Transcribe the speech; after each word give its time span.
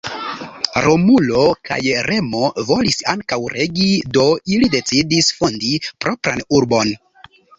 Romulo 0.85 1.41
kaj 1.69 1.75
Remo 2.07 2.47
volis 2.69 2.97
ankaŭ 3.13 3.39
regi, 3.57 3.91
do 4.17 4.25
ili 4.55 4.69
decidis 4.79 5.31
fondi 5.43 5.75
propran 6.07 6.45
urbon. 6.61 6.95